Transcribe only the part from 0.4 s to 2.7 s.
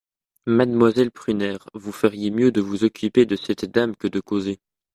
Mademoiselle Prunaire, vous feriez mieux de